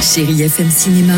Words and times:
Chérie 0.00 0.42
FM 0.42 0.70
Cinéma, 0.70 1.14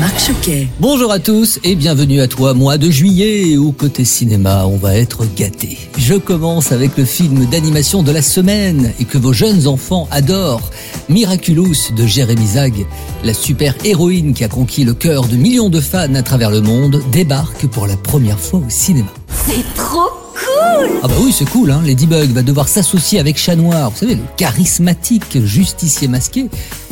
Marc 0.00 0.18
Choquet. 0.18 0.68
Bonjour 0.80 1.12
à 1.12 1.18
tous 1.18 1.60
et 1.62 1.76
bienvenue 1.76 2.20
à 2.20 2.26
toi, 2.26 2.52
mois 2.52 2.78
de 2.78 2.90
juillet, 2.90 3.56
où 3.56 3.70
côté 3.72 4.04
cinéma, 4.04 4.66
on 4.66 4.76
va 4.76 4.96
être 4.96 5.24
gâté. 5.36 5.78
Je 5.96 6.14
commence 6.14 6.72
avec 6.72 6.96
le 6.96 7.04
film 7.04 7.46
d'animation 7.46 8.02
de 8.02 8.10
la 8.10 8.22
semaine 8.22 8.92
et 8.98 9.04
que 9.04 9.18
vos 9.18 9.32
jeunes 9.32 9.68
enfants 9.68 10.08
adorent, 10.10 10.70
Miraculous 11.08 11.92
de 11.96 12.06
Jérémy 12.06 12.46
Zag. 12.46 12.86
La 13.22 13.34
super 13.34 13.74
héroïne 13.84 14.34
qui 14.34 14.42
a 14.44 14.48
conquis 14.48 14.84
le 14.84 14.94
cœur 14.94 15.26
de 15.26 15.36
millions 15.36 15.70
de 15.70 15.80
fans 15.80 16.14
à 16.14 16.22
travers 16.22 16.50
le 16.50 16.60
monde 16.60 17.02
débarque 17.12 17.66
pour 17.66 17.86
la 17.86 17.96
première 17.96 18.40
fois 18.40 18.60
au 18.60 18.70
cinéma. 18.70 19.12
C'est 19.46 19.64
trop 19.74 20.10
cool 20.34 20.90
Ah 21.02 21.08
bah 21.08 21.14
oui, 21.20 21.32
c'est 21.32 21.48
cool, 21.48 21.70
hein. 21.70 21.82
Ladybug 21.84 22.30
va 22.32 22.42
devoir 22.42 22.68
s'associer 22.68 23.20
avec 23.20 23.38
Chat 23.38 23.56
Noir, 23.56 23.90
vous 23.90 23.98
savez, 23.98 24.16
le 24.16 24.22
charismatique 24.36 25.38
justicier 25.44 26.08
masqué, 26.08 26.46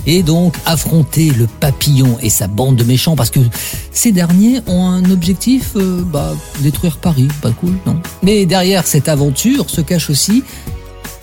et 0.06 0.22
donc 0.22 0.54
affronter 0.66 1.30
le 1.30 1.46
papillon 1.46 2.18
et 2.20 2.30
sa 2.30 2.48
bande 2.48 2.76
de 2.76 2.84
méchants, 2.84 3.16
parce 3.16 3.30
que 3.30 3.40
ces 3.92 4.12
derniers 4.12 4.60
ont 4.66 4.86
un 4.86 5.10
objectif, 5.10 5.72
euh, 5.76 6.02
bah, 6.04 6.34
détruire 6.60 6.96
Paris, 6.96 7.28
pas 7.40 7.50
cool, 7.50 7.74
non. 7.86 8.00
Mais 8.22 8.46
derrière 8.46 8.86
cette 8.86 9.08
aventure 9.08 9.70
se 9.70 9.80
cache 9.80 10.10
aussi 10.10 10.42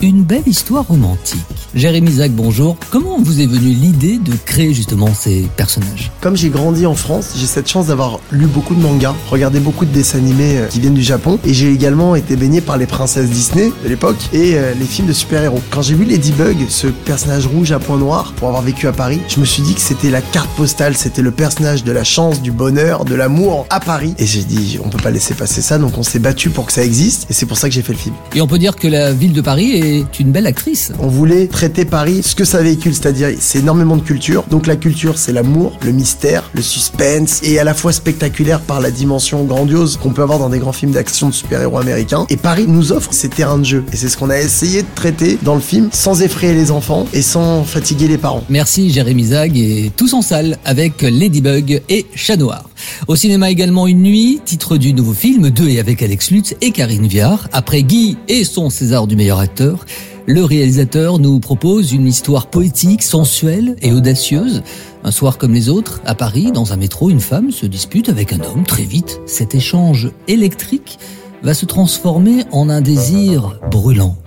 une 0.02 0.24
belle 0.24 0.48
histoire 0.48 0.88
romantique. 0.88 1.40
Jérémy 1.76 2.12
Zach, 2.14 2.32
bonjour. 2.32 2.78
Comment 2.90 3.20
vous 3.20 3.42
est 3.42 3.46
venue 3.46 3.74
l'idée 3.74 4.18
de 4.18 4.32
créer 4.46 4.74
justement 4.74 5.14
ces 5.14 5.48
personnages 5.58 6.10
Comme 6.22 6.38
j'ai 6.38 6.50
grandi 6.50 6.86
en 6.86 6.96
France, 6.96 7.34
j'ai 7.36 7.46
cette 7.46 7.68
chance 7.68 7.88
d'avoir 7.88 8.20
lu 8.32 8.48
beaucoup 8.48 8.76
de 8.76 8.82
mangas, 8.82 9.14
regardé 9.30 9.60
beaucoup 9.60 9.86
de 9.86 9.92
dessins 9.92 10.20
animés 10.20 10.58
euh, 10.58 10.68
qui 10.68 10.80
viennent 10.80 10.94
du 10.94 11.04
Japon, 11.04 11.38
et 11.46 11.54
j'ai 11.54 11.72
également 11.72 12.16
été 12.16 12.38
baigné 12.38 12.62
par 12.62 12.78
les 12.78 12.86
princesses 12.86 13.30
Disney 13.30 13.72
de 13.84 13.90
l'époque 13.90 14.18
et 14.32 14.56
euh, 14.56 14.74
les 14.80 14.86
films 14.86 15.08
de 15.08 15.14
super-héros. 15.14 15.62
Quand 15.70 15.82
j'ai 15.82 15.96
vu 15.96 16.06
Ladybug, 16.06 16.58
ce 16.70 16.88
personnage 16.88 17.46
rouge 17.48 17.72
à 17.72 17.80
point 17.80 17.98
noir, 17.98 18.34
pour 18.38 18.48
avoir 18.48 18.64
vécu 18.64 18.88
à 18.88 18.94
Paris, 18.94 19.20
je 19.28 19.40
me 19.40 19.46
suis 19.46 19.64
dit 19.64 19.76
que 19.76 19.82
c'était 19.82 20.10
la 20.10 20.22
carte 20.22 20.50
postale, 20.56 20.96
c'était 20.96 21.22
le 21.22 21.32
personnage 21.32 21.84
de 21.84 21.92
la 21.92 22.06
chance, 22.06 22.42
du 22.42 22.52
bonheur, 22.52 23.04
de 23.04 23.16
l'amour 23.16 23.68
à 23.70 23.82
Paris. 23.82 24.16
Et 24.18 24.26
j'ai 24.26 24.44
dit, 24.44 24.80
on 24.84 24.90
peut 24.90 24.98
pas 24.98 25.12
laisser 25.12 25.34
passer 25.34 25.62
ça, 25.62 25.78
donc 25.78 25.98
on 25.98 26.04
s'est 26.04 26.20
battu 26.20 26.50
pour 26.50 26.66
que 26.66 26.74
ça 26.74 26.84
existe, 26.84 27.28
et 27.30 27.34
c'est 27.34 27.46
pour 27.46 27.58
ça 27.58 27.68
que 27.68 27.76
j'ai 27.76 27.82
fait 27.82 27.94
le 27.94 28.00
film. 28.00 28.16
Et 28.34 28.42
on 28.42 28.48
peut 28.48 28.60
dire 28.60 28.78
que 28.78 28.88
la 28.88 29.12
ville 29.14 29.34
de 29.34 29.42
Paris 29.42 29.72
est 29.72 29.89
une 30.20 30.32
belle 30.32 30.48
actrice. 30.48 30.92
On 31.00 31.08
voulait 31.08 31.48
traiter 31.48 31.86
Paris, 31.86 32.22
ce 32.24 32.36
que 32.36 32.46
ça 32.46 32.62
véhicule, 32.62 32.94
c'est-à-dire 32.94 33.30
c'est 33.40 33.60
énormément 33.60 33.98
de 33.98 34.02
culture. 34.02 34.44
Donc 34.50 34.68
la 34.68 34.76
culture, 34.76 35.18
c'est 35.18 35.34
l'amour, 35.34 35.78
le 35.84 35.92
mystère, 35.92 36.50
le 36.54 36.62
suspense, 36.62 37.42
et 37.44 37.60
à 37.60 37.64
la 37.64 37.74
fois 37.74 37.92
spectaculaire 37.92 38.62
par 38.62 38.82
la 38.82 38.92
dimension 38.92 39.44
grandiose 39.44 39.98
qu'on 39.98 40.12
peut 40.12 40.22
avoir 40.22 40.40
dans 40.40 40.50
des 40.50 40.60
grands 40.60 40.74
films 40.74 40.92
d'action 40.92 41.30
de 41.30 41.34
super-héros 41.34 41.78
américains. 41.78 42.26
Et 42.30 42.38
Paris 42.38 42.66
nous 42.68 42.92
offre 42.92 43.14
ces 43.14 43.30
terrains 43.30 43.60
de 43.60 43.66
jeu. 43.66 43.84
Et 43.94 43.96
c'est 43.96 44.10
ce 44.10 44.18
qu'on 44.18 44.30
a 44.30 44.40
essayé 44.40 44.82
de 44.82 44.88
traiter 44.96 45.38
dans 45.42 45.56
le 45.56 45.62
film, 45.62 45.90
sans 45.92 46.22
effrayer 46.22 46.54
les 46.54 46.72
enfants 46.72 47.08
et 47.14 47.22
sans 47.22 47.64
fatiguer 47.64 48.08
les 48.08 48.18
parents. 48.18 48.44
Merci 48.50 48.90
Jérémy 48.90 49.26
Zag 49.26 49.58
et 49.58 49.92
tous 49.96 50.14
en 50.14 50.22
salle 50.22 50.58
avec 50.66 51.02
Ladybug 51.02 51.82
et 51.90 52.06
Chat 52.16 52.38
Noir. 52.38 52.69
Au 53.08 53.16
cinéma 53.16 53.50
également 53.50 53.88
Une 53.88 54.02
nuit, 54.02 54.40
titre 54.44 54.78
du 54.78 54.94
nouveau 54.94 55.14
film, 55.14 55.50
2 55.50 55.70
et 55.70 55.80
avec 55.80 56.02
Alex 56.02 56.32
Lutz 56.32 56.56
et 56.62 56.72
Karine 56.72 57.08
Viard. 57.08 57.48
Après 57.52 57.84
Guy 57.84 58.18
et 58.28 58.44
son 58.44 58.70
César 58.70 59.08
du 59.08 59.16
meilleur 59.16 59.40
acteur, 59.40 59.86
le 60.26 60.44
réalisateur 60.44 61.18
nous 61.18 61.40
propose 61.40 61.92
une 61.92 62.06
histoire 62.06 62.48
poétique, 62.48 63.02
sensuelle 63.02 63.76
et 63.82 63.92
audacieuse. 63.92 64.62
Un 65.04 65.12
soir 65.12 65.38
comme 65.38 65.54
les 65.54 65.70
autres, 65.70 66.02
à 66.06 66.14
Paris, 66.14 66.52
dans 66.52 66.74
un 66.74 66.78
métro, 66.78 67.10
une 67.10 67.20
femme 67.20 67.52
se 67.52 67.66
dispute 67.66 68.10
avec 68.10 68.34
un 68.34 68.40
homme. 68.42 68.64
Très 68.66 68.84
vite, 68.84 69.22
cet 69.26 69.56
échange 69.56 70.12
électrique 70.28 71.00
va 71.42 71.54
se 71.54 71.66
transformer 71.66 72.44
en 72.52 72.70
un 72.70 72.82
désir 72.82 73.60
brûlant. 73.72 74.18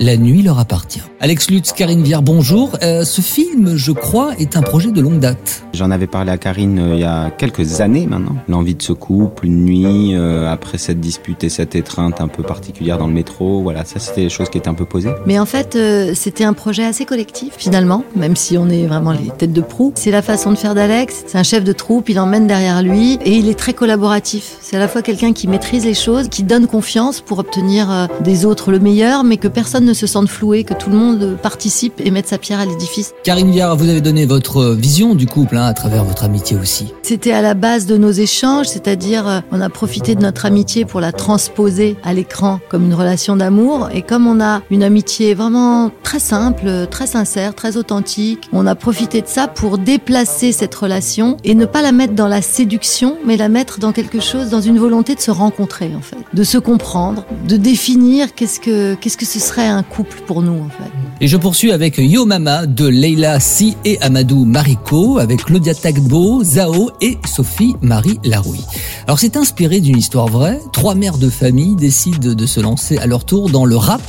La 0.00 0.16
nuit 0.16 0.42
leur 0.42 0.58
appartient. 0.58 1.02
Alex 1.20 1.50
Lutz, 1.50 1.72
Karine 1.72 2.02
Viard, 2.02 2.22
bonjour. 2.22 2.76
Euh, 2.82 3.04
ce 3.04 3.20
film, 3.20 3.76
je 3.76 3.92
crois, 3.92 4.32
est 4.38 4.56
un 4.56 4.62
projet 4.62 4.90
de 4.90 5.00
longue 5.00 5.20
date. 5.20 5.62
J'en 5.74 5.90
avais 5.90 6.06
parlé 6.06 6.32
à 6.32 6.38
Karine 6.38 6.78
euh, 6.78 6.94
il 6.94 7.00
y 7.00 7.04
a 7.04 7.30
quelques 7.30 7.80
années 7.80 8.06
maintenant. 8.06 8.36
L'envie 8.48 8.74
de 8.74 8.82
ce 8.82 8.92
couple, 8.92 9.46
une 9.46 9.64
nuit, 9.64 10.14
euh, 10.14 10.50
après 10.50 10.78
cette 10.78 11.00
dispute 11.00 11.44
et 11.44 11.48
cette 11.48 11.74
étreinte 11.74 12.20
un 12.20 12.28
peu 12.28 12.42
particulière 12.42 12.98
dans 12.98 13.06
le 13.06 13.12
métro, 13.12 13.62
voilà, 13.62 13.84
ça 13.84 13.98
c'était 14.00 14.22
des 14.22 14.28
choses 14.28 14.48
qui 14.50 14.58
étaient 14.58 14.68
un 14.68 14.74
peu 14.74 14.84
posées. 14.84 15.12
Mais 15.26 15.38
en 15.38 15.46
fait, 15.46 15.76
euh, 15.76 16.12
c'était 16.14 16.44
un 16.44 16.52
projet 16.52 16.84
assez 16.84 17.04
collectif 17.04 17.54
finalement, 17.56 18.04
même 18.16 18.36
si 18.36 18.58
on 18.58 18.68
est 18.68 18.86
vraiment 18.86 19.12
les 19.12 19.30
têtes 19.38 19.52
de 19.52 19.60
proue. 19.60 19.92
C'est 19.94 20.10
la 20.10 20.22
façon 20.22 20.50
de 20.50 20.56
faire 20.56 20.74
d'Alex. 20.74 21.24
C'est 21.26 21.38
un 21.38 21.42
chef 21.42 21.64
de 21.64 21.72
troupe, 21.72 22.08
il 22.08 22.18
emmène 22.18 22.46
derrière 22.46 22.82
lui 22.82 23.14
et 23.24 23.36
il 23.36 23.48
est 23.48 23.58
très 23.58 23.72
collaboratif. 23.72 24.56
C'est 24.60 24.76
à 24.76 24.80
la 24.80 24.88
fois 24.88 25.02
quelqu'un 25.02 25.32
qui 25.32 25.48
maîtrise 25.48 25.84
les 25.84 25.94
choses, 25.94 26.28
qui 26.28 26.42
donne 26.42 26.66
confiance 26.66 27.20
pour 27.20 27.38
obtenir 27.38 27.90
euh, 27.90 28.06
des 28.20 28.44
autres 28.44 28.72
le 28.72 28.78
meilleur, 28.78 29.24
mais 29.24 29.36
que 29.36 29.48
personne 29.48 29.81
ne 29.82 29.94
se 29.94 30.06
sente 30.06 30.28
floué, 30.28 30.64
que 30.64 30.74
tout 30.74 30.90
le 30.90 30.96
monde 30.96 31.36
participe 31.42 32.00
et 32.04 32.10
mette 32.10 32.28
sa 32.28 32.38
pierre 32.38 32.60
à 32.60 32.66
l'édifice. 32.66 33.12
Karine 33.24 33.50
Viard, 33.50 33.76
vous 33.76 33.88
avez 33.88 34.00
donné 34.00 34.26
votre 34.26 34.74
vision 34.74 35.14
du 35.14 35.26
couple 35.26 35.56
hein, 35.56 35.64
à 35.64 35.74
travers 35.74 36.04
votre 36.04 36.24
amitié 36.24 36.56
aussi. 36.56 36.92
C'était 37.02 37.32
à 37.32 37.42
la 37.42 37.54
base 37.54 37.86
de 37.86 37.96
nos 37.96 38.10
échanges, 38.10 38.66
c'est-à-dire 38.66 39.28
euh, 39.28 39.40
on 39.50 39.60
a 39.60 39.68
profité 39.68 40.14
de 40.14 40.22
notre 40.22 40.46
amitié 40.46 40.84
pour 40.84 41.00
la 41.00 41.12
transposer 41.12 41.96
à 42.02 42.12
l'écran 42.12 42.60
comme 42.68 42.84
une 42.84 42.94
relation 42.94 43.36
d'amour. 43.36 43.88
Et 43.92 44.02
comme 44.02 44.26
on 44.26 44.40
a 44.40 44.62
une 44.70 44.82
amitié 44.82 45.34
vraiment 45.34 45.90
très 46.02 46.18
simple, 46.18 46.86
très 46.90 47.06
sincère, 47.06 47.54
très 47.54 47.76
authentique, 47.76 48.48
on 48.52 48.66
a 48.66 48.74
profité 48.74 49.20
de 49.22 49.26
ça 49.26 49.48
pour 49.48 49.78
déplacer 49.78 50.52
cette 50.52 50.74
relation 50.74 51.36
et 51.44 51.54
ne 51.54 51.66
pas 51.66 51.82
la 51.82 51.92
mettre 51.92 52.14
dans 52.14 52.28
la 52.28 52.42
séduction, 52.42 53.16
mais 53.26 53.36
la 53.36 53.48
mettre 53.48 53.78
dans 53.78 53.92
quelque 53.92 54.20
chose, 54.20 54.50
dans 54.50 54.60
une 54.60 54.78
volonté 54.78 55.14
de 55.14 55.20
se 55.20 55.30
rencontrer 55.30 55.92
en 55.96 56.00
fait, 56.00 56.16
de 56.32 56.44
se 56.44 56.58
comprendre, 56.58 57.24
de 57.46 57.56
définir 57.56 58.34
qu'est-ce 58.34 58.60
que 58.60 58.94
qu'est-ce 58.94 59.16
que 59.16 59.26
ce 59.26 59.40
serait 59.40 59.68
couple 59.82 60.18
pour 60.26 60.42
nous 60.42 60.52
en 60.52 60.68
fait. 60.68 60.90
Et 61.20 61.28
je 61.28 61.36
poursuis 61.36 61.72
avec 61.72 61.98
Yo 61.98 62.26
Mama 62.26 62.66
de 62.66 62.86
Leila 62.86 63.40
Si 63.40 63.76
et 63.84 63.98
Amadou 64.00 64.44
Mariko, 64.44 65.18
avec 65.18 65.44
Claudia 65.44 65.74
Tagbo, 65.74 66.42
Zao 66.44 66.90
et 67.00 67.18
Sophie 67.24 67.76
Marie 67.80 68.18
Larouille. 68.24 68.64
Alors 69.06 69.18
c'est 69.18 69.36
inspiré 69.36 69.80
d'une 69.80 69.96
histoire 69.96 70.28
vraie. 70.28 70.60
Trois 70.72 70.94
mères 70.94 71.18
de 71.18 71.30
famille 71.30 71.76
décident 71.76 72.34
de 72.34 72.46
se 72.46 72.60
lancer 72.60 72.98
à 72.98 73.06
leur 73.06 73.24
tour 73.24 73.50
dans 73.50 73.64
le 73.64 73.76
rap 73.76 74.02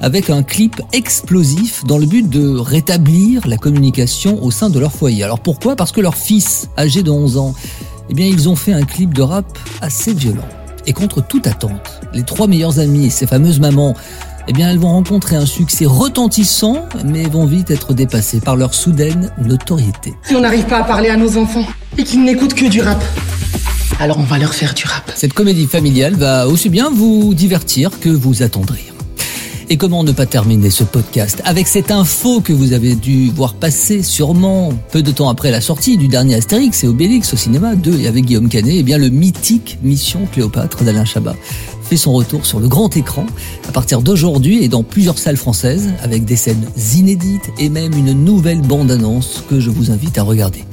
avec 0.00 0.30
un 0.30 0.42
clip 0.42 0.80
explosif 0.92 1.84
dans 1.84 1.98
le 1.98 2.06
but 2.06 2.28
de 2.28 2.56
rétablir 2.56 3.46
la 3.46 3.56
communication 3.56 4.42
au 4.42 4.50
sein 4.50 4.70
de 4.70 4.78
leur 4.78 4.92
foyer. 4.92 5.24
Alors 5.24 5.40
pourquoi? 5.40 5.76
Parce 5.76 5.92
que 5.92 6.00
leur 6.00 6.16
fils, 6.16 6.68
âgé 6.78 7.02
de 7.02 7.10
11 7.10 7.38
ans, 7.38 7.54
eh 8.08 8.14
bien 8.14 8.26
ils 8.26 8.48
ont 8.48 8.56
fait 8.56 8.72
un 8.72 8.84
clip 8.84 9.12
de 9.14 9.22
rap 9.22 9.58
assez 9.80 10.14
violent. 10.14 10.48
Et 10.86 10.92
contre 10.92 11.24
toute 11.24 11.46
attente, 11.46 12.00
les 12.12 12.24
trois 12.24 12.48
meilleures 12.48 12.80
amies 12.80 13.06
et 13.06 13.10
ces 13.10 13.26
fameuses 13.26 13.60
mamans 13.60 13.94
eh 14.48 14.52
bien, 14.52 14.70
elles 14.70 14.78
vont 14.78 14.88
rencontrer 14.88 15.36
un 15.36 15.46
succès 15.46 15.86
retentissant, 15.86 16.88
mais 17.04 17.24
vont 17.24 17.46
vite 17.46 17.70
être 17.70 17.94
dépassées 17.94 18.40
par 18.40 18.56
leur 18.56 18.74
soudaine 18.74 19.30
notoriété. 19.38 20.14
Si 20.24 20.34
on 20.34 20.40
n'arrive 20.40 20.64
pas 20.64 20.78
à 20.78 20.84
parler 20.84 21.08
à 21.08 21.16
nos 21.16 21.36
enfants 21.36 21.66
et 21.96 22.04
qu'ils 22.04 22.24
n'écoutent 22.24 22.54
que 22.54 22.66
du 22.66 22.80
rap, 22.80 23.02
alors 24.00 24.18
on 24.18 24.24
va 24.24 24.38
leur 24.38 24.54
faire 24.54 24.74
du 24.74 24.84
rap. 24.84 25.12
Cette 25.14 25.32
comédie 25.32 25.66
familiale 25.66 26.14
va 26.14 26.48
aussi 26.48 26.68
bien 26.68 26.90
vous 26.90 27.34
divertir 27.34 28.00
que 28.00 28.08
vous 28.08 28.42
attendrir. 28.42 28.80
Et 29.70 29.76
comment 29.76 30.04
ne 30.04 30.12
pas 30.12 30.26
terminer 30.26 30.70
ce 30.70 30.84
podcast 30.84 31.40
avec 31.44 31.66
cette 31.66 31.90
info 31.90 32.40
que 32.40 32.52
vous 32.52 32.72
avez 32.72 32.94
dû 32.94 33.30
voir 33.30 33.54
passer 33.54 34.02
sûrement 34.02 34.70
peu 34.90 35.02
de 35.02 35.10
temps 35.12 35.30
après 35.30 35.50
la 35.50 35.60
sortie 35.60 35.96
du 35.96 36.08
dernier 36.08 36.34
Astérix 36.34 36.84
et 36.84 36.88
Obélix 36.88 37.32
au 37.32 37.36
cinéma 37.36 37.74
2 37.74 38.00
et 38.00 38.08
avec 38.08 38.26
Guillaume 38.26 38.48
Canet, 38.48 38.74
eh 38.76 38.82
bien 38.82 38.98
le 38.98 39.08
mythique 39.08 39.78
Mission 39.82 40.26
Cléopâtre 40.30 40.84
d'Alain 40.84 41.04
Chabat 41.04 41.36
fait 41.92 41.98
son 41.98 42.14
retour 42.14 42.46
sur 42.46 42.58
le 42.58 42.68
grand 42.68 42.96
écran 42.96 43.26
à 43.68 43.70
partir 43.70 44.00
d'aujourd'hui 44.00 44.64
et 44.64 44.68
dans 44.68 44.82
plusieurs 44.82 45.18
salles 45.18 45.36
françaises 45.36 45.92
avec 46.02 46.24
des 46.24 46.36
scènes 46.36 46.66
inédites 46.94 47.50
et 47.58 47.68
même 47.68 47.92
une 47.92 48.14
nouvelle 48.14 48.62
bande-annonce 48.62 49.44
que 49.50 49.60
je 49.60 49.68
vous 49.68 49.90
invite 49.90 50.16
à 50.16 50.22
regarder. 50.22 50.64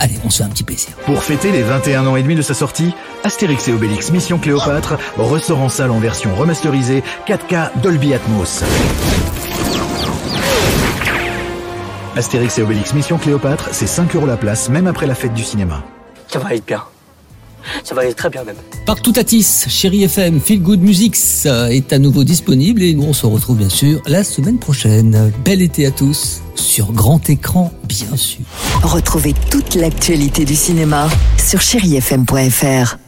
Allez, 0.00 0.16
on 0.24 0.30
se 0.30 0.38
fait 0.38 0.42
un 0.42 0.48
petit 0.48 0.64
plaisir. 0.64 0.88
Pour 1.06 1.22
fêter 1.22 1.52
les 1.52 1.62
21 1.62 2.08
ans 2.08 2.16
et 2.16 2.24
demi 2.24 2.34
de 2.34 2.42
sa 2.42 2.54
sortie, 2.54 2.92
Astérix 3.22 3.68
et 3.68 3.72
Obélix 3.72 4.10
Mission 4.10 4.40
Cléopâtre 4.40 4.98
ressort 5.16 5.60
en 5.60 5.68
salle 5.68 5.92
en 5.92 6.00
version 6.00 6.34
remasterisée 6.34 7.04
4K 7.28 7.80
Dolby 7.80 8.14
Atmos. 8.14 8.64
Astérix 12.16 12.58
et 12.58 12.62
Obélix 12.62 12.94
Mission 12.94 13.18
Cléopâtre, 13.18 13.68
c'est 13.70 13.86
5 13.86 14.16
euros 14.16 14.26
la 14.26 14.36
place, 14.36 14.70
même 14.70 14.88
après 14.88 15.06
la 15.06 15.14
fête 15.14 15.34
du 15.34 15.44
cinéma. 15.44 15.84
Ça 16.26 16.40
va 16.40 16.52
être 16.56 16.66
bien. 16.66 16.82
Ça 17.84 17.94
va 17.94 18.04
être 18.04 18.16
très 18.16 18.30
bien 18.30 18.44
même. 18.44 18.56
Partout 18.86 19.12
à 19.16 19.24
Tis, 19.24 19.64
Chérie 19.68 20.04
FM, 20.04 20.40
Feel 20.40 20.62
Good 20.62 20.80
Music 20.82 21.16
est 21.44 21.92
à 21.92 21.98
nouveau 21.98 22.24
disponible 22.24 22.82
et 22.82 22.94
nous 22.94 23.04
on 23.04 23.12
se 23.12 23.26
retrouve 23.26 23.58
bien 23.58 23.68
sûr 23.68 24.00
la 24.06 24.24
semaine 24.24 24.58
prochaine. 24.58 25.32
Bel 25.44 25.62
été 25.62 25.86
à 25.86 25.90
tous, 25.90 26.42
sur 26.54 26.92
grand 26.92 27.28
écran 27.30 27.72
bien 27.84 28.16
sûr. 28.16 28.44
Retrouvez 28.82 29.34
toute 29.50 29.74
l'actualité 29.74 30.44
du 30.44 30.54
cinéma 30.54 31.08
sur 31.38 31.60
chérifm.fr. 31.60 33.07